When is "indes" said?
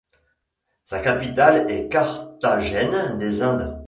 3.43-3.77